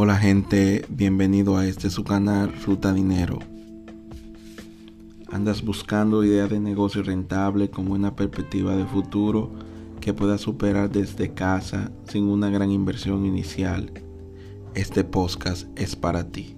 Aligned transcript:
Hola 0.00 0.14
gente, 0.14 0.84
bienvenido 0.88 1.56
a 1.56 1.66
este 1.66 1.90
su 1.90 2.04
canal 2.04 2.52
Ruta 2.64 2.92
Dinero. 2.92 3.40
¿Andas 5.32 5.64
buscando 5.64 6.22
ideas 6.22 6.48
de 6.50 6.60
negocio 6.60 7.02
rentable 7.02 7.68
con 7.68 7.90
una 7.90 8.14
perspectiva 8.14 8.76
de 8.76 8.86
futuro 8.86 9.50
que 10.00 10.14
puedas 10.14 10.40
superar 10.40 10.88
desde 10.88 11.34
casa 11.34 11.90
sin 12.06 12.28
una 12.28 12.48
gran 12.48 12.70
inversión 12.70 13.26
inicial? 13.26 13.90
Este 14.76 15.02
podcast 15.02 15.66
es 15.76 15.96
para 15.96 16.30
ti. 16.30 16.54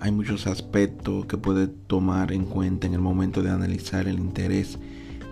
Hay 0.00 0.10
muchos 0.10 0.48
aspectos 0.48 1.26
que 1.26 1.38
puedes 1.38 1.70
tomar 1.86 2.32
en 2.32 2.46
cuenta 2.46 2.88
en 2.88 2.94
el 2.94 3.00
momento 3.00 3.44
de 3.44 3.50
analizar 3.50 4.08
el 4.08 4.18
interés 4.18 4.76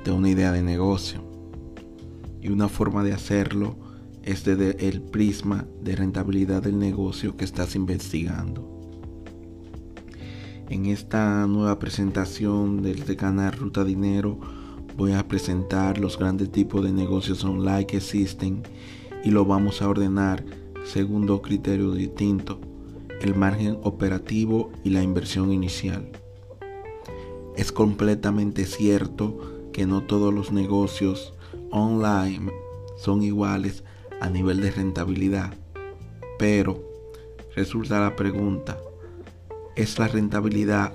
de 0.04 0.12
una 0.12 0.30
idea 0.30 0.52
de 0.52 0.62
negocio. 0.62 1.20
Y 2.40 2.50
una 2.50 2.68
forma 2.68 3.02
de 3.02 3.12
hacerlo 3.12 3.83
es 4.24 4.44
desde 4.44 4.88
el 4.88 5.02
prisma 5.02 5.66
de 5.82 5.96
rentabilidad 5.96 6.62
del 6.62 6.78
negocio 6.78 7.36
que 7.36 7.44
estás 7.44 7.76
investigando. 7.76 8.70
En 10.70 10.86
esta 10.86 11.46
nueva 11.46 11.78
presentación 11.78 12.82
del 12.82 13.04
canal 13.16 13.52
Ruta 13.52 13.84
Dinero 13.84 14.38
voy 14.96 15.12
a 15.12 15.28
presentar 15.28 15.98
los 15.98 16.18
grandes 16.18 16.50
tipos 16.50 16.82
de 16.82 16.92
negocios 16.92 17.44
online 17.44 17.86
que 17.86 17.98
existen 17.98 18.62
y 19.22 19.30
lo 19.30 19.44
vamos 19.44 19.82
a 19.82 19.88
ordenar 19.88 20.44
según 20.84 21.26
dos 21.26 21.42
criterios 21.42 21.96
distintos, 21.96 22.58
el 23.20 23.34
margen 23.34 23.78
operativo 23.82 24.70
y 24.84 24.90
la 24.90 25.02
inversión 25.02 25.52
inicial. 25.52 26.10
Es 27.56 27.72
completamente 27.72 28.64
cierto 28.64 29.68
que 29.72 29.86
no 29.86 30.02
todos 30.02 30.32
los 30.32 30.50
negocios 30.50 31.34
online 31.70 32.50
son 32.96 33.22
iguales 33.22 33.84
a 34.24 34.30
nivel 34.30 34.62
de 34.62 34.70
rentabilidad. 34.70 35.52
Pero 36.38 36.82
resulta 37.54 38.00
la 38.00 38.16
pregunta, 38.16 38.78
¿es 39.76 39.98
la 39.98 40.08
rentabilidad 40.08 40.94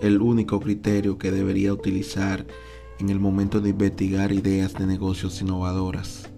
el 0.00 0.20
único 0.22 0.60
criterio 0.60 1.18
que 1.18 1.30
debería 1.30 1.74
utilizar 1.74 2.46
en 2.98 3.10
el 3.10 3.20
momento 3.20 3.60
de 3.60 3.70
investigar 3.70 4.32
ideas 4.32 4.72
de 4.72 4.86
negocios 4.86 5.42
innovadoras? 5.42 6.30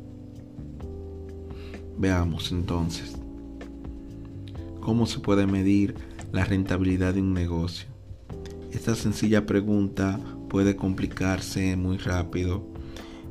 Veamos 1.97 2.51
entonces, 2.51 3.17
¿cómo 4.81 5.06
se 5.06 5.21
puede 5.21 5.47
medir 5.47 5.95
la 6.33 6.45
rentabilidad 6.45 7.15
de 7.15 7.21
un 7.21 7.34
negocio? 7.34 7.87
Esta 8.73 8.97
sencilla 8.97 9.47
pregunta 9.47 10.19
puede 10.49 10.75
complicarse 10.75 11.77
muy 11.77 11.99
rápido 11.99 12.76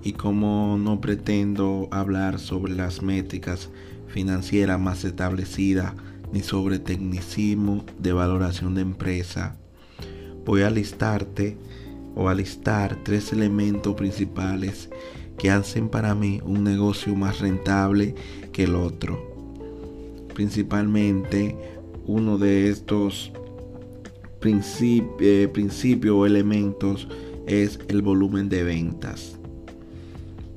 y 0.06 0.14
como 0.14 0.78
no 0.80 1.02
pretendo 1.02 1.88
hablar 1.90 2.38
sobre 2.38 2.76
las 2.76 3.02
métricas 3.02 3.72
financieras 4.08 4.80
más 4.80 5.04
establecidas 5.04 5.94
ni 6.32 6.44
sobre 6.44 6.78
tecnicismo 6.78 7.84
de 7.98 8.14
valoración 8.14 8.76
de 8.76 8.82
empresa, 8.82 9.56
voy 10.46 10.62
a 10.62 10.70
listarte 10.70 11.58
o 12.14 12.30
a 12.30 12.36
listar 12.36 13.00
tres 13.04 13.34
elementos 13.34 13.96
principales 13.96 14.92
que 15.40 15.50
hacen 15.50 15.90
para 15.90 16.14
mí 16.14 16.40
un 16.46 16.64
negocio 16.64 17.16
más 17.16 17.40
rentable 17.40 18.14
que 18.54 18.66
el 18.66 18.76
otro. 18.76 19.20
Principalmente 20.36 21.58
uno 22.06 22.38
de 22.38 22.70
estos 22.70 23.32
eh, 24.44 25.50
principios 25.52 26.16
o 26.16 26.28
elementos 26.28 27.08
es 27.48 27.80
el 27.88 28.04
volumen 28.04 28.50
de 28.50 28.64
ventas 28.64 29.40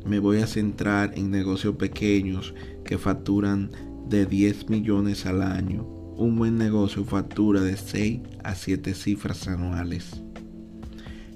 me 0.08 0.20
voy 0.20 0.38
a 0.38 0.46
centrar 0.46 1.12
en 1.16 1.30
negocios 1.30 1.76
pequeños 1.76 2.54
que 2.84 2.96
facturan 2.96 3.70
de 4.08 4.24
10 4.24 4.70
millones 4.70 5.26
al 5.26 5.42
año. 5.42 5.84
Un 6.16 6.36
buen 6.36 6.56
negocio 6.56 7.04
factura 7.04 7.60
de 7.60 7.76
6 7.76 8.20
a 8.42 8.54
7 8.54 8.94
cifras 8.94 9.46
anuales. 9.48 10.22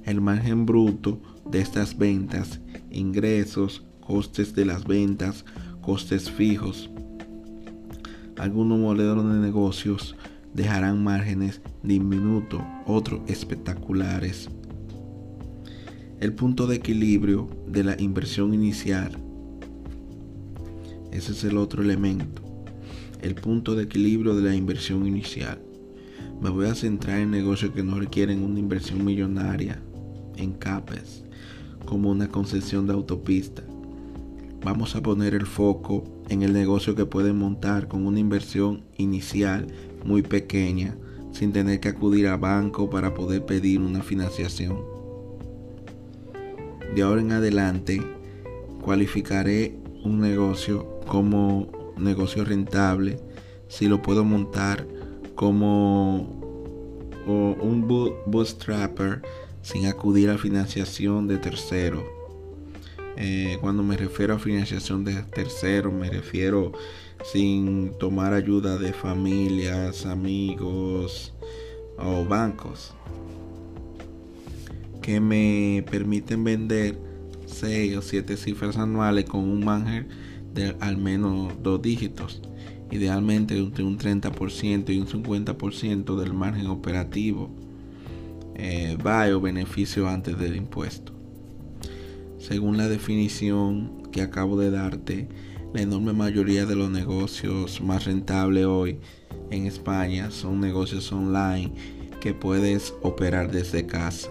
El 0.04 0.22
margen 0.22 0.64
bruto 0.64 1.20
de 1.50 1.60
estas 1.60 1.98
ventas, 1.98 2.60
ingresos, 2.90 3.84
costes 4.00 4.54
de 4.54 4.64
las 4.64 4.84
ventas, 4.84 5.44
costes 5.82 6.30
fijos. 6.30 6.90
Algunos 8.38 8.78
modelos 8.78 9.30
de 9.30 9.38
negocios 9.38 10.16
dejarán 10.54 11.04
márgenes 11.04 11.60
diminutos, 11.82 12.62
otros 12.86 13.20
espectaculares 13.26 14.48
el 16.22 16.34
punto 16.34 16.68
de 16.68 16.76
equilibrio 16.76 17.48
de 17.66 17.82
la 17.82 18.00
inversión 18.00 18.54
inicial. 18.54 19.18
Ese 21.10 21.32
es 21.32 21.42
el 21.42 21.58
otro 21.58 21.82
elemento. 21.82 22.42
El 23.20 23.34
punto 23.34 23.74
de 23.74 23.82
equilibrio 23.82 24.36
de 24.36 24.42
la 24.42 24.54
inversión 24.54 25.04
inicial. 25.04 25.60
Me 26.40 26.48
voy 26.48 26.66
a 26.66 26.76
centrar 26.76 27.18
en 27.18 27.32
negocios 27.32 27.72
que 27.72 27.82
no 27.82 27.98
requieren 27.98 28.44
una 28.44 28.60
inversión 28.60 29.04
millonaria 29.04 29.82
en 30.36 30.52
CAPES, 30.52 31.24
como 31.86 32.12
una 32.12 32.28
concesión 32.28 32.86
de 32.86 32.92
autopista. 32.92 33.64
Vamos 34.62 34.94
a 34.94 35.02
poner 35.02 35.34
el 35.34 35.46
foco 35.46 36.04
en 36.28 36.42
el 36.42 36.52
negocio 36.52 36.94
que 36.94 37.04
pueden 37.04 37.36
montar 37.36 37.88
con 37.88 38.06
una 38.06 38.20
inversión 38.20 38.84
inicial 38.96 39.66
muy 40.04 40.22
pequeña, 40.22 40.94
sin 41.32 41.52
tener 41.52 41.80
que 41.80 41.88
acudir 41.88 42.28
a 42.28 42.36
banco 42.36 42.88
para 42.90 43.12
poder 43.12 43.44
pedir 43.44 43.80
una 43.80 44.04
financiación 44.04 45.01
de 46.94 47.02
ahora 47.02 47.20
en 47.20 47.32
adelante 47.32 48.02
cualificaré 48.82 49.76
un 50.04 50.20
negocio 50.20 51.00
como 51.06 51.94
negocio 51.96 52.44
rentable 52.44 53.18
si 53.68 53.86
lo 53.86 54.02
puedo 54.02 54.24
montar 54.24 54.86
como 55.34 56.40
un 57.26 57.86
bootstrapper 58.26 59.22
sin 59.62 59.86
acudir 59.86 60.28
a 60.28 60.38
financiación 60.38 61.28
de 61.28 61.38
tercero. 61.38 62.02
Eh, 63.16 63.58
cuando 63.60 63.82
me 63.82 63.96
refiero 63.96 64.34
a 64.34 64.38
financiación 64.38 65.04
de 65.04 65.14
tercero 65.22 65.92
me 65.92 66.10
refiero 66.10 66.72
sin 67.24 67.92
tomar 67.98 68.32
ayuda 68.32 68.78
de 68.78 68.92
familias, 68.92 70.06
amigos 70.06 71.32
o 71.98 72.24
bancos 72.24 72.94
que 75.02 75.20
me 75.20 75.84
permiten 75.90 76.44
vender 76.44 76.98
6 77.46 77.96
o 77.96 78.02
7 78.02 78.36
cifras 78.36 78.76
anuales 78.78 79.26
con 79.26 79.40
un 79.40 79.64
margen 79.64 80.08
de 80.54 80.76
al 80.80 80.96
menos 80.96 81.52
dos 81.62 81.82
dígitos, 81.82 82.40
idealmente 82.90 83.58
entre 83.58 83.84
un 83.84 83.98
30% 83.98 84.90
y 84.90 84.98
un 84.98 85.06
50% 85.06 86.16
del 86.16 86.32
margen 86.32 86.68
operativo, 86.68 87.50
eh, 88.54 88.96
o 89.34 89.40
beneficio 89.40 90.08
antes 90.08 90.38
del 90.38 90.56
impuesto. 90.56 91.12
Según 92.38 92.76
la 92.76 92.88
definición 92.88 94.02
que 94.10 94.22
acabo 94.22 94.58
de 94.58 94.70
darte, 94.70 95.28
la 95.72 95.80
enorme 95.80 96.12
mayoría 96.12 96.66
de 96.66 96.76
los 96.76 96.90
negocios 96.90 97.80
más 97.80 98.04
rentables 98.04 98.66
hoy 98.66 98.98
en 99.50 99.66
España 99.66 100.30
son 100.30 100.60
negocios 100.60 101.10
online 101.12 101.72
que 102.20 102.34
puedes 102.34 102.94
operar 103.02 103.50
desde 103.50 103.86
casa. 103.86 104.28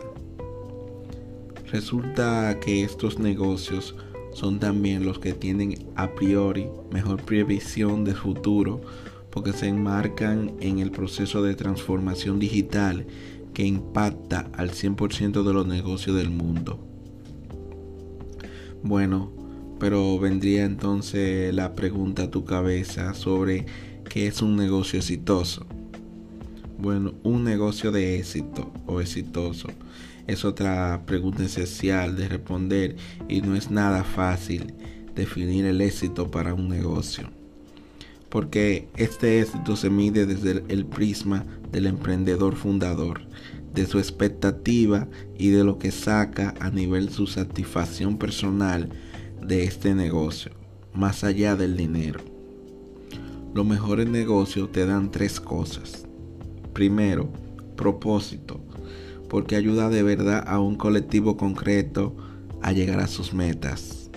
Resulta 1.71 2.59
que 2.59 2.83
estos 2.83 3.17
negocios 3.17 3.95
son 4.33 4.59
también 4.59 5.05
los 5.05 5.19
que 5.19 5.31
tienen 5.31 5.87
a 5.95 6.13
priori 6.13 6.67
mejor 6.91 7.21
previsión 7.23 8.03
de 8.03 8.13
futuro 8.13 8.81
porque 9.29 9.53
se 9.53 9.69
enmarcan 9.69 10.51
en 10.59 10.79
el 10.79 10.91
proceso 10.91 11.41
de 11.41 11.55
transformación 11.55 12.39
digital 12.39 13.05
que 13.53 13.63
impacta 13.65 14.49
al 14.57 14.71
100% 14.71 15.43
de 15.43 15.53
los 15.53 15.65
negocios 15.65 16.17
del 16.17 16.29
mundo. 16.29 16.77
Bueno, 18.83 19.31
pero 19.79 20.19
vendría 20.19 20.65
entonces 20.65 21.55
la 21.55 21.73
pregunta 21.73 22.23
a 22.23 22.31
tu 22.31 22.43
cabeza 22.43 23.13
sobre 23.13 23.65
qué 24.09 24.27
es 24.27 24.41
un 24.41 24.57
negocio 24.57 24.99
exitoso. 24.99 25.65
Bueno, 26.77 27.13
un 27.23 27.45
negocio 27.45 27.93
de 27.93 28.17
éxito 28.17 28.73
o 28.87 28.99
exitoso 28.99 29.69
es 30.27 30.45
otra 30.45 31.03
pregunta 31.05 31.43
esencial 31.43 32.15
de 32.15 32.27
responder 32.27 32.95
y 33.27 33.41
no 33.41 33.55
es 33.55 33.71
nada 33.71 34.03
fácil 34.03 34.73
definir 35.15 35.65
el 35.65 35.81
éxito 35.81 36.31
para 36.31 36.53
un 36.53 36.69
negocio. 36.69 37.29
Porque 38.29 38.87
este 38.95 39.41
éxito 39.41 39.75
se 39.75 39.89
mide 39.89 40.25
desde 40.25 40.63
el 40.69 40.85
prisma 40.85 41.45
del 41.71 41.87
emprendedor 41.87 42.55
fundador, 42.55 43.21
de 43.73 43.85
su 43.85 43.99
expectativa 43.99 45.07
y 45.37 45.49
de 45.49 45.63
lo 45.63 45.77
que 45.77 45.91
saca 45.91 46.53
a 46.59 46.69
nivel 46.69 47.09
su 47.09 47.27
satisfacción 47.27 48.17
personal 48.17 48.89
de 49.41 49.63
este 49.63 49.93
negocio, 49.95 50.51
más 50.93 51.23
allá 51.23 51.55
del 51.55 51.75
dinero. 51.75 52.21
Los 53.53 53.65
mejores 53.65 54.07
negocios 54.07 54.71
te 54.71 54.85
dan 54.85 55.11
tres 55.11 55.41
cosas. 55.41 56.05
Primero, 56.73 57.29
propósito 57.75 58.61
porque 59.31 59.55
ayuda 59.55 59.87
de 59.87 60.03
verdad 60.03 60.43
a 60.45 60.59
un 60.59 60.75
colectivo 60.75 61.37
concreto 61.37 62.13
a 62.61 62.73
llegar 62.73 62.99
a 62.99 63.07
sus 63.07 63.33
metas. 63.33 64.11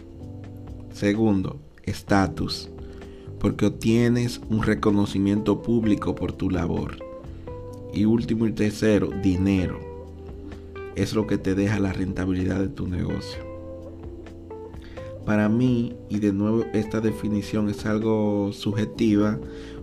Segundo, 0.93 1.61
estatus, 1.85 2.69
porque 3.39 3.67
obtienes 3.67 4.41
un 4.51 4.65
reconocimiento 4.65 5.63
público 5.63 6.17
por 6.17 6.33
tu 6.33 6.51
labor. 6.51 6.97
Y 7.93 8.07
último 8.07 8.49
y 8.49 8.53
tercero, 8.55 9.11
dinero. 9.23 9.79
Es 10.97 11.15
lo 11.15 11.29
que 11.29 11.39
te 11.39 11.55
deja 11.55 11.79
la 11.79 11.93
rentabilidad 11.93 12.59
de 12.59 12.69
tu 12.69 12.89
negocio. 12.89 13.39
Para 15.25 15.49
mí, 15.49 15.95
y 16.09 16.19
de 16.19 16.33
nuevo 16.33 16.65
esta 16.73 17.01
definición 17.01 17.71
es 17.71 17.87
algo 17.87 18.51
subjetiva, 18.53 19.39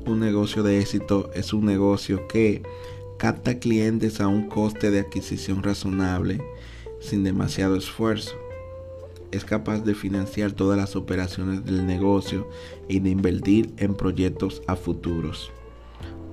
un 0.06 0.20
negocio 0.20 0.62
de 0.62 0.82
éxito 0.82 1.30
es 1.34 1.54
un 1.54 1.66
negocio 1.66 2.28
que 2.28 2.64
capta 3.22 3.60
clientes 3.60 4.20
a 4.20 4.28
un 4.28 4.50
coste 4.50 4.90
de 4.90 5.02
adquisición 5.02 5.62
razonable 5.62 6.42
sin 7.00 7.24
demasiado 7.24 7.76
esfuerzo. 7.76 8.32
Es 9.30 9.46
capaz 9.46 9.82
de 9.82 9.94
financiar 9.94 10.54
todas 10.54 10.76
las 10.76 10.96
operaciones 10.96 11.64
del 11.64 11.86
negocio 11.86 12.50
y 12.90 13.00
de 13.00 13.12
invertir 13.12 13.76
en 13.78 13.94
proyectos 13.94 14.64
a 14.66 14.76
futuros. 14.76 15.52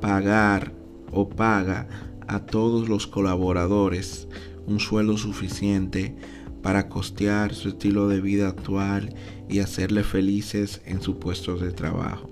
Pagar 0.00 0.72
o 1.12 1.28
paga 1.28 1.90
a 2.26 2.46
todos 2.46 2.88
los 2.88 3.06
colaboradores 3.06 4.26
un 4.66 4.80
sueldo 4.80 5.18
suficiente 5.18 6.16
para 6.62 6.88
costear 6.88 7.52
su 7.54 7.68
estilo 7.68 8.08
de 8.08 8.22
vida 8.22 8.48
actual 8.48 9.14
y 9.46 9.58
hacerle 9.58 10.04
felices 10.04 10.80
en 10.86 11.02
sus 11.02 11.16
puestos 11.16 11.60
de 11.60 11.70
trabajo. 11.70 12.30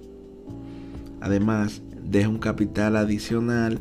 Además, 1.20 1.82
deja 2.02 2.31
un 2.31 2.38
capital 2.38 2.97
adicional 2.97 3.81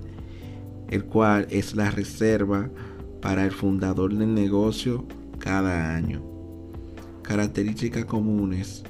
el 0.96 1.04
cual 1.04 1.46
es 1.50 1.76
la 1.76 1.92
reserva 1.92 2.70
para 3.22 3.44
el 3.44 3.52
fundador 3.52 4.16
del 4.16 4.34
negocio 4.34 5.06
cada 5.40 5.94
año. 5.94 6.24
Características 7.22 8.06
comunes 8.06 8.84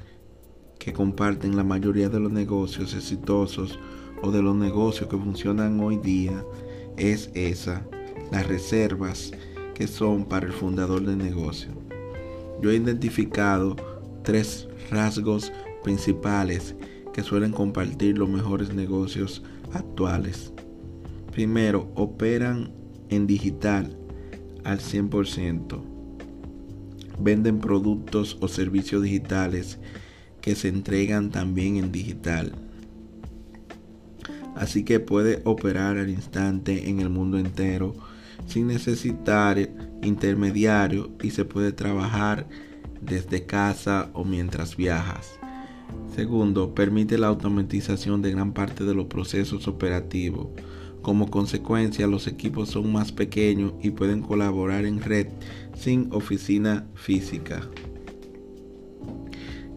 que 0.77 0.93
comparten 0.93 1.57
la 1.57 1.63
mayoría 1.63 2.07
de 2.09 2.19
los 2.19 2.31
negocios 2.31 2.93
exitosos 2.93 3.79
o 4.21 4.29
de 4.29 4.43
los 4.43 4.55
negocios 4.55 5.09
que 5.09 5.17
funcionan 5.17 5.79
hoy 5.79 5.97
día 5.97 6.45
es 6.95 7.31
esa, 7.33 7.81
las 8.31 8.45
reservas 8.47 9.31
que 9.73 9.87
son 9.87 10.25
para 10.25 10.45
el 10.45 10.53
fundador 10.53 11.03
del 11.03 11.17
negocio. 11.17 11.71
Yo 12.61 12.69
he 12.69 12.75
identificado 12.75 13.75
tres 14.23 14.67
rasgos 14.91 15.51
principales 15.83 16.75
que 17.13 17.23
suelen 17.23 17.51
compartir 17.51 18.19
los 18.19 18.29
mejores 18.29 18.75
negocios 18.75 19.41
actuales. 19.73 20.54
Primero, 21.35 21.91
operan 21.95 22.71
en 23.09 23.27
digital 23.27 23.97
al 24.63 24.79
100%. 24.79 25.81
Venden 27.19 27.59
productos 27.59 28.37
o 28.39 28.47
servicios 28.47 29.03
digitales 29.03 29.77
que 30.39 30.55
se 30.55 30.69
entregan 30.69 31.31
también 31.31 31.75
en 31.75 31.91
digital. 31.91 32.53
Así 34.55 34.85
que 34.85 35.01
puede 35.01 35.41
operar 35.43 35.97
al 35.97 36.09
instante 36.09 36.89
en 36.89 37.01
el 37.01 37.09
mundo 37.09 37.37
entero 37.37 37.95
sin 38.47 38.67
necesitar 38.67 39.57
intermediario 40.03 41.11
y 41.21 41.31
se 41.31 41.43
puede 41.43 41.73
trabajar 41.73 42.47
desde 43.01 43.45
casa 43.45 44.09
o 44.13 44.23
mientras 44.23 44.77
viajas. 44.77 45.37
Segundo, 46.15 46.73
permite 46.73 47.17
la 47.17 47.27
automatización 47.27 48.21
de 48.21 48.31
gran 48.31 48.53
parte 48.53 48.85
de 48.85 48.95
los 48.95 49.07
procesos 49.07 49.67
operativos 49.67 50.47
como 51.05 51.29
consecuencia, 51.29 52.07
los 52.07 52.25
equipos 52.25 52.69
son 52.69 52.91
más 52.91 53.11
pequeños 53.11 53.73
y 53.79 53.91
pueden 53.91 54.23
colaborar 54.23 54.85
en 54.85 55.03
red 55.03 55.27
sin 55.77 56.11
oficina 56.11 56.87
física. 56.95 57.61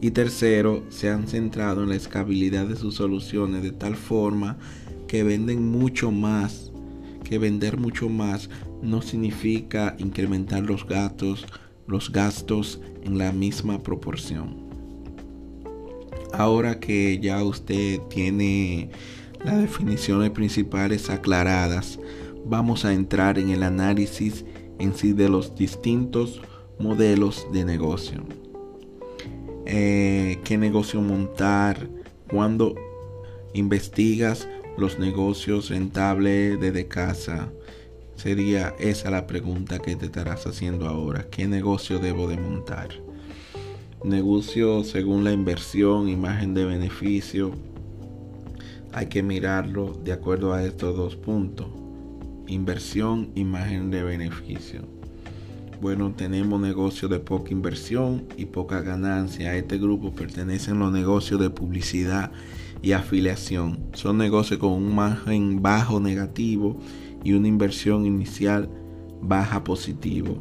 Y 0.01 0.13
tercero, 0.13 0.85
se 0.89 1.11
han 1.11 1.29
centrado 1.29 1.83
en 1.83 1.91
la 1.91 1.97
escalabilidad 1.97 2.67
de 2.67 2.77
sus 2.77 2.95
soluciones 2.95 3.63
de 3.63 3.73
tal 3.73 3.95
forma 3.95 4.57
que 5.07 5.23
venden 5.23 5.71
mucho 5.71 6.11
más, 6.11 6.73
que 7.25 7.37
vender 7.37 7.77
mucho 7.77 8.09
más 8.09 8.49
no 8.81 9.03
significa 9.03 9.97
incrementar 9.99 10.63
los 10.63 10.87
gastos, 10.87 11.45
los 11.87 12.11
gastos 12.11 12.81
en 13.03 13.19
la 13.19 13.33
misma 13.33 13.83
proporción. 13.83 14.67
Ahora 16.33 16.81
que 16.81 17.19
ya 17.21 17.45
usted 17.45 18.01
tiene 18.09 18.89
las 19.45 19.59
definiciones 19.59 20.31
principales 20.31 21.11
aclaradas, 21.11 21.99
vamos 22.45 22.85
a 22.85 22.93
entrar 22.93 23.39
en 23.39 23.51
el 23.51 23.63
análisis 23.63 24.45
en 24.79 24.95
sí 24.95 25.13
de 25.13 25.29
los 25.29 25.55
distintos 25.55 26.41
modelos 26.79 27.47
de 27.53 27.65
negocio. 27.65 28.25
Eh, 29.67 30.39
¿Qué 30.45 30.57
negocio 30.57 31.01
montar? 31.01 31.89
Cuando 32.31 32.75
investigas 33.53 34.49
los 34.77 34.99
negocios 34.99 35.71
rentables 35.71 36.59
desde 36.61 36.89
casa? 36.89 37.51
Sería 38.17 38.75
esa 38.79 39.11
la 39.11 39.27
pregunta 39.27 39.79
que 39.79 39.95
te 39.95 40.07
estarás 40.07 40.47
haciendo 40.47 40.89
ahora. 40.89 41.27
¿Qué 41.31 41.47
negocio 41.47 41.99
debo 41.99 42.29
de 42.29 42.37
montar? 42.37 42.89
Negocio 44.03 44.85
según 44.85 45.25
la 45.25 45.33
inversión, 45.33 46.09
imagen 46.09 46.55
de 46.55 46.65
beneficio, 46.65 47.53
hay 48.99 49.07
que 49.07 49.23
mirarlo 49.23 49.93
de 50.03 50.11
acuerdo 50.11 50.53
a 50.53 50.65
estos 50.65 50.97
dos 50.97 51.15
puntos. 51.15 51.69
Inversión, 52.49 53.31
imagen 53.37 53.93
de 53.93 54.03
beneficio. 54.03 54.83
Bueno, 55.81 56.13
tenemos 56.17 56.61
negocios 56.61 57.09
de 57.09 57.21
poca 57.21 57.53
inversión 57.53 58.25
y 58.37 58.47
poca 58.47 58.81
ganancia. 58.81 59.51
A 59.51 59.57
este 59.57 59.79
grupo 59.79 60.13
pertenecen 60.13 60.81
los 60.81 60.91
negocios 60.91 61.39
de 61.39 61.49
publicidad 61.49 62.33
y 62.83 62.91
afiliación. 62.91 63.79
Son 63.93 64.19
negocios 64.19 64.59
con 64.59 64.73
un 64.73 64.93
margen 64.93 65.63
bajo 65.63 66.01
negativo 66.01 66.77
y 67.23 67.35
una 67.35 67.47
inversión 67.47 68.05
inicial 68.05 68.69
baja 69.23 69.63
positivo. 69.63 70.39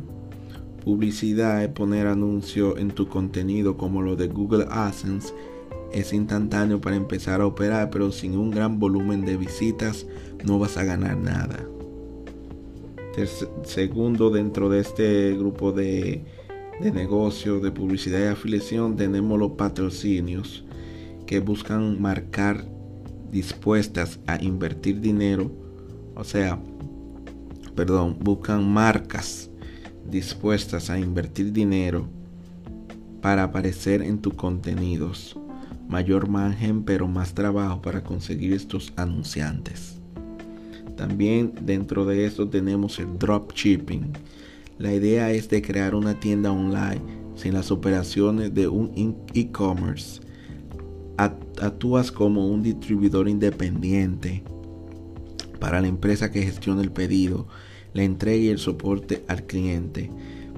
Publicidad 0.83 1.63
es 1.63 1.69
poner 1.69 2.07
anuncios 2.07 2.79
en 2.79 2.89
tu 2.89 3.07
contenido 3.07 3.77
como 3.77 4.01
lo 4.01 4.15
de 4.15 4.29
Google 4.29 4.65
AdSense 4.67 5.31
es 5.91 6.13
instantáneo 6.13 6.81
para 6.81 6.95
empezar 6.95 7.41
a 7.41 7.45
operar, 7.45 7.89
pero 7.89 8.11
sin 8.11 8.37
un 8.37 8.51
gran 8.51 8.79
volumen 8.79 9.25
de 9.25 9.37
visitas 9.37 10.05
no 10.43 10.59
vas 10.59 10.77
a 10.77 10.83
ganar 10.83 11.17
nada. 11.17 11.65
segundo, 13.63 14.29
dentro 14.29 14.69
de 14.69 14.79
este 14.79 15.33
grupo 15.33 15.71
de, 15.71 16.23
de 16.79 16.91
negocios, 16.91 17.63
de 17.63 17.71
publicidad 17.71 18.19
y 18.19 18.27
afiliación, 18.27 18.95
tenemos 18.95 19.39
los 19.39 19.51
patrocinios 19.51 20.63
que 21.25 21.39
buscan 21.39 22.01
marcar 22.01 22.65
dispuestas 23.31 24.19
a 24.27 24.41
invertir 24.41 25.01
dinero, 25.01 25.51
o 26.15 26.23
sea, 26.23 26.59
perdón, 27.75 28.17
buscan 28.19 28.71
marcas 28.71 29.49
dispuestas 30.09 30.89
a 30.89 30.99
invertir 30.99 31.51
dinero 31.51 32.07
para 33.21 33.43
aparecer 33.43 34.01
en 34.01 34.19
tus 34.19 34.35
contenidos 34.35 35.37
mayor 35.87 36.27
margen 36.27 36.83
pero 36.83 37.07
más 37.07 37.33
trabajo 37.33 37.81
para 37.81 38.03
conseguir 38.03 38.53
estos 38.53 38.93
anunciantes. 38.95 39.97
También 40.95 41.53
dentro 41.61 42.05
de 42.05 42.25
esto 42.25 42.49
tenemos 42.49 42.99
el 42.99 43.17
dropshipping. 43.17 44.13
La 44.79 44.93
idea 44.93 45.31
es 45.31 45.49
de 45.49 45.61
crear 45.61 45.95
una 45.95 46.19
tienda 46.19 46.51
online 46.51 47.01
sin 47.35 47.53
las 47.53 47.71
operaciones 47.71 48.53
de 48.53 48.67
un 48.67 48.91
e-commerce. 49.33 50.21
Actúas 51.17 52.11
como 52.11 52.47
un 52.47 52.61
distribuidor 52.63 53.27
independiente 53.27 54.43
para 55.59 55.81
la 55.81 55.87
empresa 55.87 56.31
que 56.31 56.43
gestiona 56.43 56.81
el 56.81 56.91
pedido, 56.91 57.47
la 57.93 58.03
entrega 58.03 58.37
y 58.37 58.47
el 58.49 58.59
soporte 58.59 59.23
al 59.27 59.43
cliente. 59.43 60.11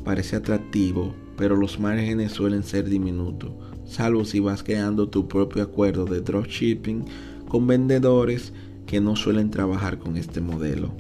Parece 0.04 0.36
atractivo, 0.36 1.14
pero 1.38 1.56
los 1.56 1.80
márgenes 1.80 2.34
suelen 2.34 2.64
ser 2.64 2.90
diminutos 2.90 3.69
salvo 3.90 4.24
si 4.24 4.40
vas 4.40 4.64
creando 4.64 5.10
tu 5.10 5.28
propio 5.28 5.64
acuerdo 5.64 6.06
de 6.06 6.22
dropshipping 6.22 7.06
con 7.48 7.66
vendedores 7.66 8.54
que 8.86 9.02
no 9.02 9.16
suelen 9.16 9.50
trabajar 9.50 9.98
con 9.98 10.16
este 10.16 10.42
modelo. 10.42 10.92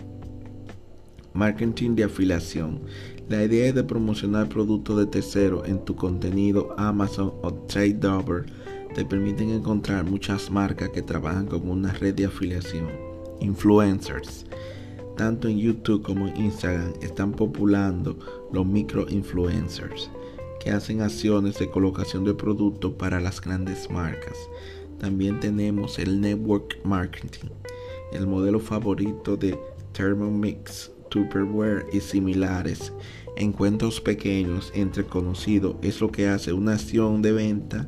Marketing 1.33 1.95
de 1.95 2.05
afiliación. 2.05 2.81
La 3.29 3.43
idea 3.43 3.67
es 3.67 3.75
de 3.75 3.83
promocionar 3.83 4.49
productos 4.49 4.97
de 4.97 5.05
tercero 5.05 5.63
en 5.65 5.85
tu 5.85 5.95
contenido 5.95 6.73
Amazon 6.77 7.33
o 7.43 7.53
TradeDover. 7.53 8.47
Te 8.95 9.05
permiten 9.05 9.51
encontrar 9.51 10.03
muchas 10.03 10.49
marcas 10.49 10.89
que 10.89 11.03
trabajan 11.03 11.45
con 11.45 11.69
una 11.69 11.93
red 11.93 12.15
de 12.15 12.25
afiliación. 12.25 12.87
Influencers. 13.39 14.45
Tanto 15.15 15.47
en 15.47 15.59
YouTube 15.59 16.01
como 16.01 16.27
en 16.27 16.37
Instagram 16.37 16.93
están 17.01 17.33
populando 17.33 18.17
los 18.51 18.65
micro 18.65 19.05
influencers 19.09 20.09
que 20.59 20.71
hacen 20.71 21.01
acciones 21.01 21.57
de 21.59 21.69
colocación 21.69 22.25
de 22.25 22.33
productos 22.33 22.93
para 22.93 23.19
las 23.19 23.41
grandes 23.41 23.89
marcas. 23.89 24.37
También 24.99 25.39
tenemos 25.39 25.97
el 25.99 26.19
network 26.19 26.77
marketing, 26.83 27.49
el 28.11 28.27
modelo 28.27 28.59
favorito 28.59 29.37
de 29.37 29.57
Thermomix, 29.93 30.91
Tupperware 31.09 31.85
y 31.93 32.01
similares. 32.01 32.91
Encuentros 33.37 34.01
pequeños 34.01 34.71
entre 34.75 35.05
conocidos 35.05 35.75
es 35.81 36.01
lo 36.01 36.11
que 36.11 36.27
hace 36.27 36.51
una 36.51 36.73
acción 36.73 37.21
de 37.21 37.31
venta 37.31 37.87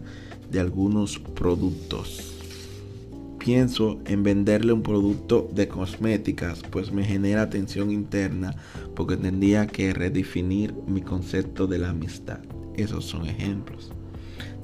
de 0.50 0.60
algunos 0.60 1.20
productos. 1.20 2.41
Pienso 3.44 4.00
en 4.06 4.22
venderle 4.22 4.72
un 4.72 4.84
producto 4.84 5.50
de 5.52 5.68
cosméticas, 5.68 6.62
pues 6.70 6.92
me 6.92 7.04
genera 7.04 7.50
tensión 7.50 7.90
interna 7.90 8.54
porque 8.96 9.18
tendría 9.18 9.66
que 9.66 9.94
redefinir 9.94 10.76
mi 10.86 11.02
concepto 11.02 11.66
de 11.66 11.80
la 11.80 11.90
amistad. 11.90 12.38
Esos 12.76 13.06
son 13.06 13.26
ejemplos. 13.26 13.92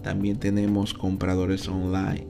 También 0.03 0.38
tenemos 0.38 0.93
compradores 0.93 1.67
online. 1.67 2.27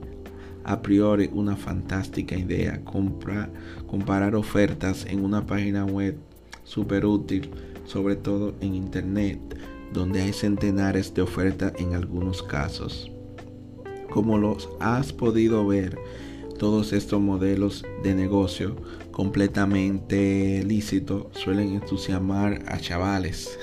A 0.64 0.80
priori 0.80 1.28
una 1.34 1.54
fantástica 1.54 2.34
idea. 2.34 2.82
Comprar, 2.82 3.52
comparar 3.86 4.34
ofertas 4.34 5.04
en 5.04 5.22
una 5.22 5.44
página 5.44 5.84
web 5.84 6.16
súper 6.64 7.04
útil, 7.04 7.50
sobre 7.84 8.16
todo 8.16 8.54
en 8.62 8.74
internet, 8.74 9.38
donde 9.92 10.22
hay 10.22 10.32
centenares 10.32 11.12
de 11.12 11.20
ofertas 11.20 11.74
en 11.78 11.92
algunos 11.92 12.42
casos. 12.42 13.12
Como 14.08 14.38
los 14.38 14.70
has 14.80 15.12
podido 15.12 15.66
ver, 15.66 15.98
todos 16.58 16.92
estos 16.92 17.20
modelos 17.20 17.84
de 18.02 18.14
negocio 18.14 18.76
completamente 19.12 20.62
lícitos 20.64 21.26
suelen 21.32 21.74
entusiasmar 21.74 22.64
a 22.66 22.78
chavales 22.78 23.58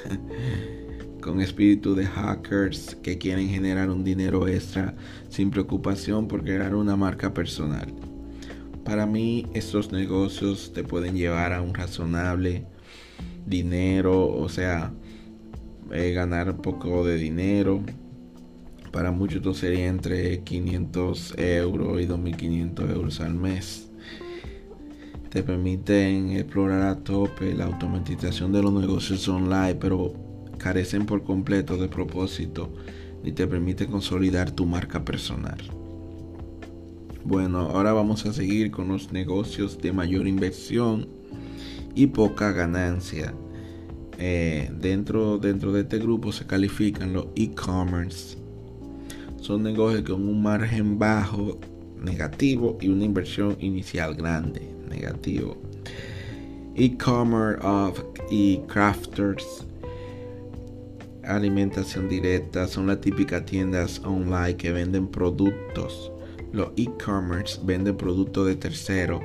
con 1.21 1.41
espíritu 1.41 1.93
de 1.93 2.05
hackers 2.05 2.95
que 3.03 3.17
quieren 3.17 3.49
generar 3.49 3.89
un 3.89 4.03
dinero 4.03 4.47
extra 4.47 4.95
sin 5.29 5.51
preocupación 5.51 6.27
por 6.27 6.43
crear 6.43 6.73
una 6.73 6.95
marca 6.95 7.33
personal. 7.33 7.93
Para 8.85 9.05
mí 9.05 9.45
estos 9.53 9.91
negocios 9.91 10.71
te 10.73 10.83
pueden 10.83 11.15
llevar 11.15 11.51
a 11.51 11.61
un 11.61 11.73
razonable 11.73 12.65
dinero, 13.45 14.27
o 14.27 14.47
sea, 14.47 14.93
eh, 15.91 16.13
ganar 16.13 16.49
un 16.49 16.61
poco 16.61 17.05
de 17.05 17.17
dinero 17.17 17.81
para 18.95 19.11
muchos 19.11 19.39
esto 19.39 19.53
sería 19.53 19.87
entre 19.87 20.39
500 20.45 21.33
euros 21.37 22.01
y 22.01 22.05
2500 22.05 22.89
euros 22.91 23.19
al 23.19 23.33
mes. 23.33 23.89
Te 25.29 25.43
permiten 25.43 26.29
explorar 26.29 26.83
a 26.83 26.95
tope 27.03 27.53
la 27.53 27.65
automatización 27.65 28.53
de 28.53 28.63
los 28.63 28.71
negocios 28.71 29.27
online, 29.27 29.75
pero 29.75 30.13
carecen 30.57 31.05
por 31.05 31.25
completo 31.25 31.75
de 31.75 31.89
propósito 31.89 32.73
y 33.21 33.33
te 33.33 33.45
permite 33.47 33.85
consolidar 33.85 34.51
tu 34.51 34.65
marca 34.65 35.03
personal. 35.03 35.57
Bueno, 37.25 37.71
ahora 37.71 37.91
vamos 37.91 38.25
a 38.25 38.31
seguir 38.31 38.71
con 38.71 38.87
los 38.87 39.11
negocios 39.11 39.77
de 39.81 39.91
mayor 39.91 40.25
inversión 40.25 41.09
y 41.95 42.07
poca 42.07 42.53
ganancia. 42.53 43.33
Eh, 44.19 44.71
dentro, 44.79 45.37
dentro 45.37 45.73
de 45.73 45.81
este 45.81 45.99
grupo 45.99 46.31
se 46.31 46.45
califican 46.45 47.11
los 47.11 47.27
e-commerce 47.35 48.44
son 49.45 49.61
negocios 49.61 50.01
con 50.01 50.27
un 50.27 50.41
margen 50.41 50.97
bajo 50.97 51.59
negativo 52.01 52.79
y 52.81 52.87
una 52.87 53.05
inversión 53.05 53.55
inicial 53.59 54.15
grande 54.15 54.61
negativo. 54.89 55.55
E-commerce 56.73 57.59
of 57.63 58.03
e-crafters 58.31 59.65
alimentación 61.23 62.09
directa 62.09 62.67
son 62.67 62.87
las 62.87 63.01
típicas 63.01 63.45
tiendas 63.45 64.01
online 64.03 64.57
que 64.57 64.71
venden 64.71 65.07
productos. 65.07 66.11
Los 66.51 66.69
e-commerce 66.75 67.59
venden 67.63 67.97
productos 67.97 68.47
de 68.47 68.55
terceros. 68.55 69.21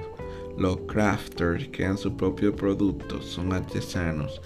Los 0.58 0.76
crafters 0.86 1.66
crean 1.72 1.96
sus 1.96 2.12
propios 2.12 2.54
productos, 2.54 3.24
son 3.24 3.54
artesanos. 3.54 4.42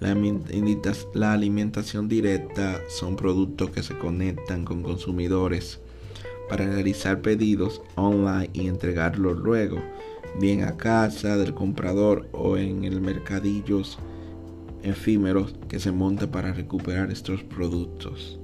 La, 0.00 1.32
alimentación 1.32 2.08
directa 2.08 2.80
son 2.88 3.16
productos 3.16 3.70
que 3.70 3.82
se 3.82 3.96
conectan 3.96 4.64
con 4.64 4.82
consumidores 4.82 5.80
para 6.48 6.66
realizar 6.66 7.22
pedidos 7.22 7.80
online 7.94 8.50
y 8.52 8.66
entregarlos 8.66 9.38
luego, 9.38 9.78
bien 10.40 10.64
a 10.64 10.76
casa 10.76 11.36
del 11.36 11.54
comprador 11.54 12.28
o 12.32 12.56
en 12.56 12.84
el 12.84 13.00
mercadillos 13.00 13.98
efímeros 14.82 15.54
que 15.68 15.78
se 15.78 15.92
monta 15.92 16.30
para 16.30 16.52
recuperar 16.52 17.10
estos 17.10 17.42
productos. 17.42 18.38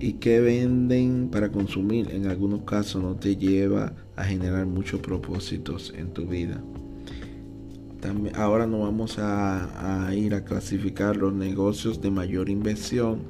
Y 0.00 0.14
que 0.14 0.40
venden 0.40 1.28
para 1.30 1.52
consumir 1.52 2.10
en 2.10 2.26
algunos 2.26 2.62
casos 2.62 3.02
no 3.02 3.14
te 3.14 3.36
lleva 3.36 3.92
a 4.16 4.24
generar 4.24 4.66
muchos 4.66 5.00
propósitos 5.00 5.92
en 5.96 6.12
tu 6.12 6.26
vida 6.26 6.60
ahora 8.34 8.66
nos 8.66 8.80
vamos 8.80 9.18
a, 9.18 10.10
ir 10.14 10.34
a 10.34 10.44
clasificar 10.44 11.16
los 11.16 11.32
negocios 11.32 12.00
de 12.00 12.10
mayor 12.10 12.48
inversión 12.48 13.22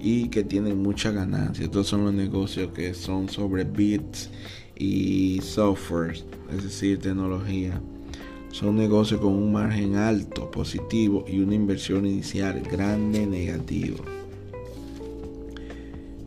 y 0.00 0.28
que 0.28 0.42
tienen 0.44 0.82
mucha 0.82 1.10
ganancia. 1.10 1.64
Estos 1.64 1.86
son 1.86 2.04
los 2.04 2.14
negocios 2.14 2.72
que 2.72 2.94
son 2.94 3.28
sobre 3.28 3.64
bits 3.64 4.30
y 4.76 5.40
software, 5.42 6.22
es 6.50 6.62
decir, 6.62 6.98
tecnología. 6.98 7.80
Son 8.50 8.76
negocios 8.76 9.20
con 9.20 9.32
un 9.32 9.52
margen 9.52 9.96
alto, 9.96 10.50
positivo 10.50 11.24
y 11.28 11.40
una 11.40 11.54
inversión 11.54 12.06
inicial 12.06 12.62
grande, 12.62 13.26
negativo. 13.26 13.98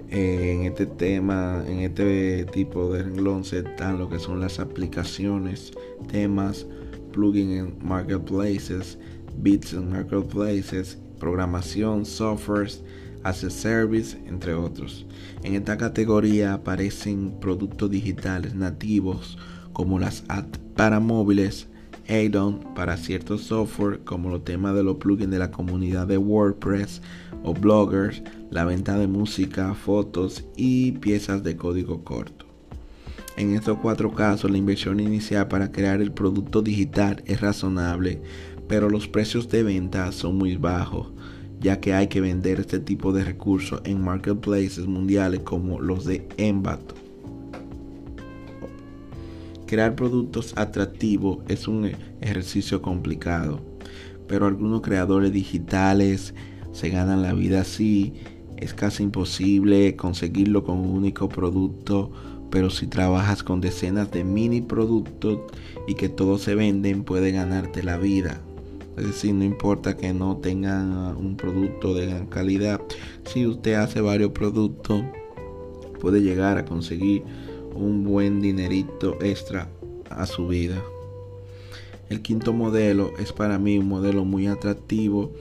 En 0.09 0.63
este 0.65 0.85
tema, 0.85 1.63
en 1.67 1.79
este 1.79 2.45
tipo 2.45 2.93
de 2.93 3.01
renglón 3.01 3.43
se 3.43 3.59
están 3.59 3.97
lo 3.97 4.09
que 4.09 4.19
son 4.19 4.39
las 4.39 4.59
aplicaciones, 4.59 5.73
temas, 6.11 6.67
plugin 7.13 7.51
en 7.51 7.77
marketplaces, 7.81 8.97
bits 9.37 9.71
en 9.73 9.89
marketplaces, 9.89 10.97
programación, 11.19 12.05
softwares, 12.05 12.81
as 13.23 13.43
a 13.43 13.49
service, 13.49 14.17
entre 14.27 14.53
otros. 14.53 15.05
En 15.43 15.55
esta 15.55 15.77
categoría 15.77 16.53
aparecen 16.53 17.39
productos 17.39 17.89
digitales 17.89 18.53
nativos 18.53 19.37
como 19.71 19.99
las 19.99 20.23
apps 20.27 20.59
para 20.75 20.99
móviles, 20.99 21.67
add-on 22.09 22.59
para 22.75 22.97
ciertos 22.97 23.43
software 23.43 24.01
como 24.03 24.29
los 24.29 24.43
temas 24.43 24.75
de 24.75 24.83
los 24.83 24.97
plugins 24.97 25.31
de 25.31 25.39
la 25.39 25.51
comunidad 25.51 26.07
de 26.07 26.17
WordPress 26.17 27.01
o 27.43 27.53
bloggers, 27.53 28.21
la 28.49 28.65
venta 28.65 28.97
de 28.97 29.07
música, 29.07 29.73
fotos 29.73 30.43
y 30.55 30.93
piezas 30.93 31.43
de 31.43 31.55
código 31.55 32.03
corto. 32.03 32.42
En 33.35 33.55
estos 33.55 33.79
cuatro 33.79 34.11
casos, 34.13 34.51
la 34.51 34.59
inversión 34.59 34.99
inicial 34.99 35.47
para 35.47 35.71
crear 35.71 36.01
el 36.01 36.11
producto 36.11 36.61
digital 36.61 37.23
es 37.25 37.41
razonable, 37.41 38.21
pero 38.67 38.89
los 38.89 39.07
precios 39.07 39.49
de 39.49 39.63
venta 39.63 40.11
son 40.11 40.37
muy 40.37 40.55
bajos, 40.55 41.11
ya 41.59 41.79
que 41.79 41.95
hay 41.95 42.07
que 42.07 42.21
vender 42.21 42.59
este 42.59 42.79
tipo 42.79 43.11
de 43.11 43.23
recursos 43.23 43.81
en 43.85 44.03
marketplaces 44.03 44.85
mundiales 44.85 45.39
como 45.39 45.79
los 45.79 46.05
de 46.05 46.27
Envato. 46.37 46.93
Crear 49.65 49.95
productos 49.95 50.53
atractivos 50.55 51.39
es 51.47 51.67
un 51.67 51.89
ejercicio 52.21 52.83
complicado, 52.83 53.61
pero 54.27 54.45
algunos 54.45 54.81
creadores 54.81 55.33
digitales 55.33 56.35
se 56.71 56.89
ganan 56.89 57.23
la 57.23 57.33
vida 57.33 57.61
así. 57.61 58.13
Es 58.57 58.75
casi 58.75 59.01
imposible 59.01 59.95
conseguirlo 59.95 60.63
con 60.63 60.77
un 60.77 60.91
único 60.91 61.27
producto 61.27 62.11
pero 62.53 62.69
si 62.69 62.85
trabajas 62.85 63.41
con 63.41 63.61
decenas 63.61 64.11
de 64.11 64.23
mini 64.23 64.61
productos 64.61 65.39
y 65.87 65.95
que 65.95 66.07
todos 66.07 66.43
se 66.43 66.53
venden, 66.53 67.03
puede 67.03 67.31
ganarte 67.31 67.81
la 67.81 67.97
vida. 67.97 68.41
Es 68.95 69.07
decir, 69.07 69.33
no 69.33 69.43
importa 69.43 69.97
que 69.97 70.13
no 70.13 70.37
tengan 70.37 71.17
un 71.17 71.35
producto 71.35 71.95
de 71.95 72.05
gran 72.05 72.27
calidad, 72.27 72.79
si 73.25 73.47
usted 73.47 73.73
hace 73.73 74.01
varios 74.01 74.33
productos, 74.33 75.03
puede 75.99 76.21
llegar 76.21 76.59
a 76.59 76.65
conseguir 76.65 77.23
un 77.73 78.03
buen 78.03 78.39
dinerito 78.39 79.17
extra 79.19 79.67
a 80.11 80.27
su 80.27 80.47
vida. 80.47 80.79
El 82.09 82.21
quinto 82.21 82.53
modelo 82.53 83.13
es 83.17 83.33
para 83.33 83.57
mí 83.57 83.79
un 83.79 83.87
modelo 83.87 84.25
muy 84.25 84.45
atractivo, 84.45 85.31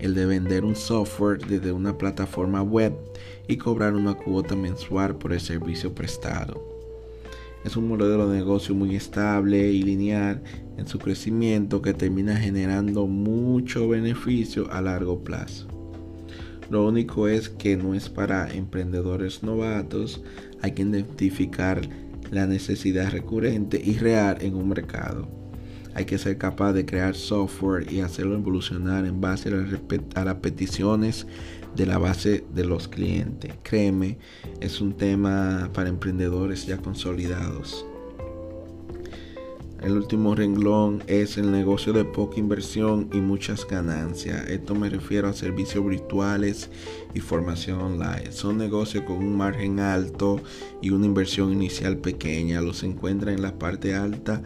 el 0.00 0.14
de 0.14 0.26
vender 0.26 0.64
un 0.64 0.74
software 0.74 1.38
desde 1.46 1.72
una 1.72 1.96
plataforma 1.96 2.62
web 2.62 2.94
y 3.46 3.56
cobrar 3.56 3.94
una 3.94 4.14
cuota 4.14 4.56
mensual 4.56 5.16
por 5.16 5.32
el 5.32 5.40
servicio 5.40 5.94
prestado. 5.94 6.62
Es 7.64 7.76
un 7.76 7.88
modelo 7.88 8.28
de 8.28 8.38
negocio 8.38 8.74
muy 8.74 8.96
estable 8.96 9.70
y 9.70 9.82
lineal 9.82 10.42
en 10.78 10.86
su 10.88 10.98
crecimiento 10.98 11.82
que 11.82 11.92
termina 11.92 12.36
generando 12.36 13.06
mucho 13.06 13.86
beneficio 13.88 14.72
a 14.72 14.80
largo 14.80 15.22
plazo. 15.22 15.68
Lo 16.70 16.86
único 16.86 17.28
es 17.28 17.50
que 17.50 17.76
no 17.76 17.94
es 17.94 18.08
para 18.08 18.50
emprendedores 18.54 19.42
novatos, 19.42 20.22
hay 20.62 20.72
que 20.72 20.82
identificar 20.82 21.80
la 22.30 22.46
necesidad 22.46 23.10
recurrente 23.10 23.80
y 23.84 23.98
real 23.98 24.38
en 24.40 24.54
un 24.54 24.68
mercado. 24.68 25.39
Hay 25.94 26.04
que 26.04 26.18
ser 26.18 26.38
capaz 26.38 26.72
de 26.72 26.86
crear 26.86 27.14
software 27.14 27.92
y 27.92 28.00
hacerlo 28.00 28.36
evolucionar 28.36 29.04
en 29.04 29.20
base 29.20 29.50
a 30.14 30.24
las 30.24 30.34
peticiones 30.36 31.26
de 31.74 31.86
la 31.86 31.98
base 31.98 32.44
de 32.54 32.64
los 32.64 32.88
clientes. 32.88 33.54
Créeme, 33.62 34.18
es 34.60 34.80
un 34.80 34.92
tema 34.92 35.70
para 35.72 35.88
emprendedores 35.88 36.66
ya 36.66 36.78
consolidados. 36.78 37.84
El 39.82 39.92
último 39.92 40.34
renglón 40.34 41.02
es 41.06 41.38
el 41.38 41.50
negocio 41.50 41.94
de 41.94 42.04
poca 42.04 42.38
inversión 42.38 43.08
y 43.14 43.20
muchas 43.22 43.66
ganancias. 43.66 44.46
Esto 44.50 44.74
me 44.74 44.90
refiero 44.90 45.26
a 45.26 45.32
servicios 45.32 45.86
virtuales 45.86 46.68
y 47.14 47.20
formación 47.20 47.80
online. 47.80 48.30
Son 48.30 48.58
negocios 48.58 49.04
con 49.04 49.16
un 49.16 49.34
margen 49.38 49.80
alto 49.80 50.38
y 50.82 50.90
una 50.90 51.06
inversión 51.06 51.50
inicial 51.50 51.96
pequeña. 51.96 52.60
Los 52.60 52.82
encuentra 52.82 53.32
en 53.32 53.40
la 53.40 53.58
parte 53.58 53.94
alta 53.94 54.42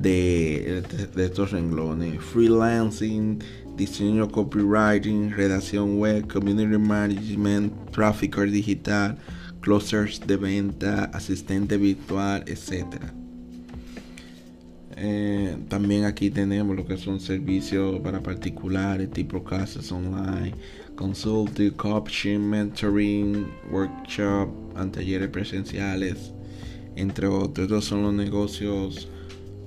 de, 0.00 0.82
estos 1.16 1.52
renglones. 1.52 2.22
Freelancing, 2.22 3.38
diseño 3.76 4.28
copywriting, 4.28 5.30
redacción 5.30 5.98
web, 5.98 6.26
community 6.32 6.78
management, 6.78 7.72
tráfico 7.90 8.42
digital, 8.42 9.16
closers 9.60 10.20
de 10.26 10.36
venta, 10.36 11.04
asistente 11.06 11.76
virtual, 11.76 12.44
etcétera. 12.46 13.12
Eh, 14.96 15.56
también 15.68 16.04
aquí 16.04 16.30
tenemos 16.30 16.76
lo 16.76 16.86
que 16.86 16.96
son 16.96 17.18
servicios 17.18 17.98
para 18.00 18.22
particulares, 18.22 19.10
tipo 19.10 19.42
clases 19.42 19.90
online, 19.90 20.54
consulting, 20.94 21.70
coaching, 21.72 22.38
mentoring, 22.38 23.46
workshop, 23.72 24.48
talleres 24.92 25.28
presenciales, 25.30 26.32
entre 26.94 27.26
otros. 27.26 27.66
Estos 27.66 27.86
son 27.86 28.02
los 28.02 28.14
negocios 28.14 29.08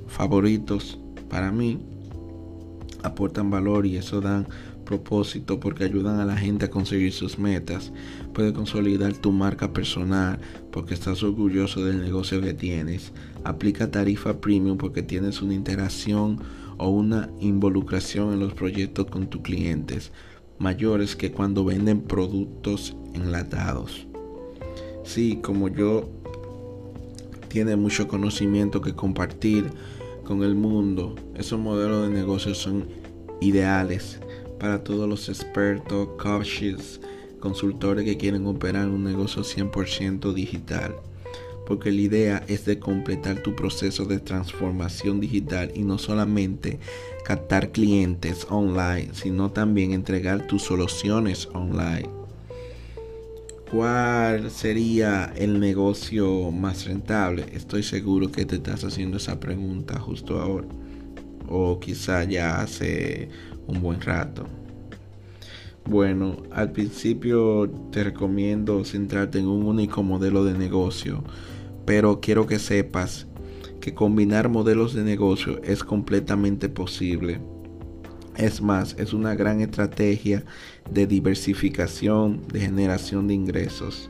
favoritos 0.07 0.99
para 1.29 1.51
mí. 1.51 1.79
Aportan 3.03 3.49
valor 3.49 3.85
y 3.85 3.97
eso 3.97 4.21
dan 4.21 4.47
propósito 4.85 5.59
porque 5.59 5.83
ayudan 5.83 6.19
a 6.19 6.25
la 6.25 6.37
gente 6.37 6.65
a 6.65 6.69
conseguir 6.69 7.11
sus 7.11 7.37
metas. 7.37 7.91
Puede 8.33 8.53
consolidar 8.53 9.13
tu 9.13 9.31
marca 9.31 9.73
personal 9.73 10.39
porque 10.71 10.93
estás 10.93 11.23
orgulloso 11.23 11.83
del 11.83 12.01
negocio 12.01 12.41
que 12.41 12.53
tienes. 12.53 13.11
Aplica 13.43 13.91
tarifa 13.91 14.39
premium 14.39 14.77
porque 14.77 15.03
tienes 15.03 15.41
una 15.41 15.53
interacción 15.53 16.39
o 16.77 16.89
una 16.89 17.29
involucración 17.39 18.33
en 18.33 18.39
los 18.39 18.53
proyectos 18.53 19.07
con 19.07 19.27
tus 19.27 19.41
clientes 19.41 20.11
mayores 20.59 21.15
que 21.15 21.31
cuando 21.31 21.63
venden 21.65 22.01
productos 22.01 22.95
enlatados. 23.13 24.07
Sí, 25.03 25.39
como 25.41 25.69
yo 25.69 26.09
tiene 27.47 27.75
mucho 27.75 28.07
conocimiento 28.07 28.81
que 28.81 28.93
compartir 28.93 29.69
con 30.27 30.43
el 30.43 30.55
mundo, 30.55 31.15
esos 31.35 31.57
modelos 31.57 32.07
de 32.07 32.13
negocios 32.13 32.57
son 32.57 32.85
ideales 33.39 34.19
para 34.59 34.83
todos 34.83 35.07
los 35.07 35.29
expertos, 35.29 36.09
coaches, 36.21 36.99
consultores 37.39 38.03
que 38.03 38.17
quieren 38.17 38.45
operar 38.45 38.89
un 38.89 39.05
negocio 39.05 39.43
100% 39.43 40.33
digital. 40.33 40.95
Porque 41.65 41.91
la 41.91 42.01
idea 42.01 42.43
es 42.47 42.65
de 42.65 42.77
completar 42.77 43.41
tu 43.41 43.55
proceso 43.55 44.03
de 44.03 44.19
transformación 44.19 45.21
digital 45.21 45.71
y 45.73 45.83
no 45.83 45.97
solamente 45.97 46.79
captar 47.23 47.71
clientes 47.71 48.47
online, 48.49 49.09
sino 49.13 49.51
también 49.51 49.93
entregar 49.93 50.45
tus 50.45 50.63
soluciones 50.63 51.47
online. 51.53 52.09
¿Cuál 53.71 54.49
sería 54.49 55.33
el 55.35 55.59
negocio 55.59 56.51
más 56.51 56.85
rentable? 56.85 57.45
Estoy 57.51 57.83
seguro 57.83 58.31
que 58.31 58.45
te 58.45 58.55
estás 58.55 58.85
haciendo 58.85 59.17
esa 59.17 59.41
pregunta 59.41 59.99
justo 59.99 60.39
ahora. 60.39 60.67
O 61.49 61.77
quizá 61.77 62.23
ya 62.23 62.61
hace 62.61 63.27
un 63.67 63.81
buen 63.81 63.99
rato. 63.99 64.45
Bueno, 65.83 66.43
al 66.51 66.71
principio 66.71 67.69
te 67.91 68.05
recomiendo 68.05 68.85
centrarte 68.85 69.39
en 69.39 69.47
un 69.47 69.63
único 69.63 70.01
modelo 70.01 70.45
de 70.45 70.57
negocio, 70.57 71.25
pero 71.85 72.21
quiero 72.21 72.47
que 72.47 72.59
sepas 72.59 73.27
que 73.81 73.93
combinar 73.93 74.47
modelos 74.47 74.93
de 74.93 75.03
negocio 75.03 75.61
es 75.63 75.83
completamente 75.83 76.69
posible. 76.69 77.41
Es 78.37 78.61
más, 78.61 78.95
es 78.99 79.13
una 79.13 79.35
gran 79.35 79.61
estrategia 79.61 80.43
de 80.89 81.07
diversificación, 81.07 82.47
de 82.47 82.61
generación 82.61 83.27
de 83.27 83.33
ingresos 83.33 84.09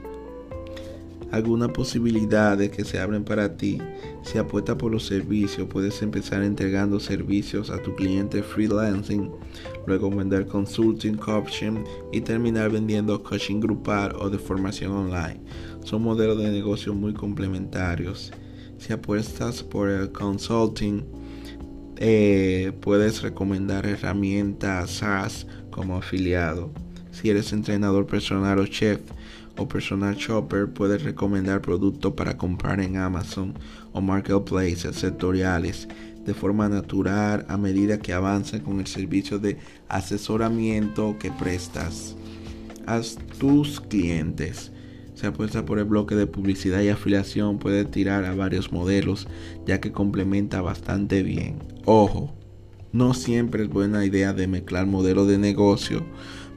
alguna 1.31 1.67
posibilidad 1.67 2.57
de 2.57 2.69
que 2.69 2.83
se 2.85 2.99
abren 2.99 3.23
para 3.23 3.57
ti. 3.57 3.79
Si 4.23 4.37
apuestas 4.37 4.75
por 4.75 4.91
los 4.91 5.05
servicios, 5.05 5.67
puedes 5.67 6.01
empezar 6.01 6.43
entregando 6.43 6.99
servicios 6.99 7.69
a 7.69 7.81
tu 7.81 7.95
cliente 7.95 8.43
freelancing, 8.43 9.31
luego 9.85 10.09
vender 10.09 10.45
consulting, 10.45 11.15
coaching 11.15 11.83
y 12.11 12.21
terminar 12.21 12.71
vendiendo 12.71 13.21
coaching 13.23 13.59
grupal 13.59 14.15
o 14.19 14.29
de 14.29 14.37
formación 14.37 14.91
online. 14.91 15.41
Son 15.83 16.01
modelos 16.01 16.37
de 16.37 16.51
negocio 16.51 16.93
muy 16.93 17.13
complementarios. 17.13 18.31
Si 18.77 18.93
apuestas 18.93 19.63
por 19.63 19.89
el 19.89 20.11
consulting, 20.11 21.03
eh, 21.99 22.71
puedes 22.81 23.21
recomendar 23.21 23.85
herramientas 23.85 24.91
SaaS 24.91 25.47
como 25.71 25.97
afiliado. 25.97 26.71
Si 27.11 27.29
eres 27.29 27.53
entrenador 27.53 28.05
personal 28.05 28.59
o 28.59 28.67
chef, 28.67 29.01
o 29.57 29.67
personal 29.67 30.15
shopper 30.15 30.69
puedes 30.69 31.03
recomendar 31.03 31.61
productos 31.61 32.13
para 32.13 32.37
comprar 32.37 32.79
en 32.79 32.97
Amazon 32.97 33.53
o 33.91 34.01
marketplaces 34.01 34.95
sectoriales 34.95 35.87
de 36.25 36.33
forma 36.33 36.69
natural 36.69 37.45
a 37.49 37.57
medida 37.57 37.99
que 37.99 38.13
avanzan 38.13 38.59
con 38.59 38.79
el 38.79 38.87
servicio 38.87 39.39
de 39.39 39.57
asesoramiento 39.87 41.17
que 41.17 41.31
prestas 41.31 42.15
a 42.85 43.01
tus 43.39 43.79
clientes. 43.81 44.71
Se 45.15 45.25
apuesta 45.25 45.65
por 45.65 45.79
el 45.79 45.85
bloque 45.85 46.15
de 46.15 46.27
publicidad 46.27 46.81
y 46.81 46.89
afiliación, 46.89 47.57
puede 47.57 47.85
tirar 47.85 48.25
a 48.25 48.35
varios 48.35 48.71
modelos 48.71 49.27
ya 49.65 49.79
que 49.81 49.91
complementa 49.91 50.61
bastante 50.61 51.23
bien. 51.23 51.76
Ojo, 51.89 52.35
no 52.91 53.15
siempre 53.15 53.63
es 53.63 53.69
buena 53.69 54.05
idea 54.05 54.33
de 54.33 54.47
mezclar 54.47 54.85
modelos 54.85 55.27
de 55.27 55.39
negocio 55.39 56.05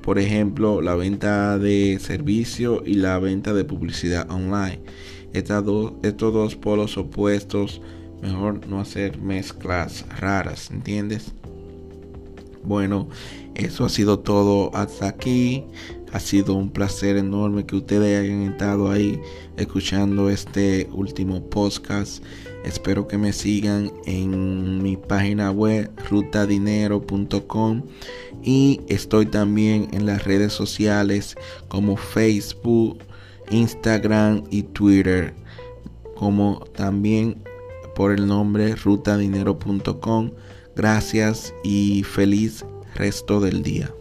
por 0.02 0.18
ejemplo, 0.18 0.80
la 0.80 0.94
venta 0.94 1.58
de 1.58 1.98
servicio 2.00 2.82
y 2.86 2.94
la 2.94 3.18
venta 3.18 3.52
de 3.52 3.64
publicidad 3.64 4.30
online. 4.30 4.80
Dos, 5.32 5.92
estos 6.02 6.32
dos 6.32 6.56
polos 6.56 6.96
opuestos, 6.96 7.80
mejor 8.22 8.66
no 8.66 8.80
hacer 8.80 9.18
mezclas 9.18 10.06
raras, 10.18 10.70
¿entiendes? 10.70 11.32
Bueno, 12.64 13.08
eso 13.54 13.84
ha 13.84 13.88
sido 13.88 14.18
todo 14.18 14.74
hasta 14.74 15.08
aquí. 15.08 15.64
Ha 16.12 16.18
sido 16.18 16.54
un 16.54 16.70
placer 16.70 17.16
enorme 17.16 17.64
que 17.64 17.76
ustedes 17.76 18.18
hayan 18.18 18.50
estado 18.50 18.90
ahí 18.90 19.20
escuchando 19.56 20.28
este 20.28 20.88
último 20.92 21.48
podcast. 21.48 22.24
Espero 22.64 23.09
que 23.09 23.18
me 23.18 23.33
sigan 23.33 23.92
en 24.05 24.83
mi 24.83 24.96
página 24.96 25.51
web 25.51 25.90
rutadinero.com 26.11 27.83
y 28.42 28.81
estoy 28.88 29.27
también 29.27 29.88
en 29.92 30.07
las 30.07 30.25
redes 30.25 30.53
sociales 30.53 31.37
como 31.68 31.96
Facebook, 31.96 32.99
Instagram 33.51 34.44
y 34.51 34.62
Twitter, 34.62 35.35
como 36.16 36.61
también 36.75 37.42
por 37.94 38.12
el 38.12 38.27
nombre 38.27 38.75
rutadinero.com. 38.75 40.31
Gracias 40.77 41.55
y 41.64 42.03
feliz 42.05 42.64
resto 42.94 43.40
del 43.40 43.62
día. 43.62 43.92